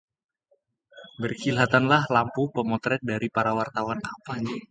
berkilatanlah 1.21 2.01
lampu 2.15 2.43
pemotret 2.55 3.01
dari 3.11 3.27
para 3.35 3.51
wartawan 3.57 4.01